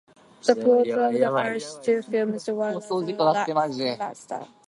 [0.47, 3.13] The plots of the first two films were rather
[3.93, 4.47] lackluster.